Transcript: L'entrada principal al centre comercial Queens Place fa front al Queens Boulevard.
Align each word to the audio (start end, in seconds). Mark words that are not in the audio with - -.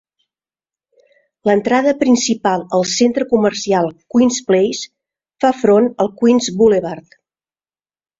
L'entrada 1.49 1.91
principal 1.99 2.63
al 2.77 2.85
centre 2.91 3.27
comercial 3.33 3.89
Queens 4.15 4.39
Place 4.47 4.89
fa 5.45 5.53
front 5.59 5.91
al 6.07 6.11
Queens 6.23 6.49
Boulevard. 6.63 7.15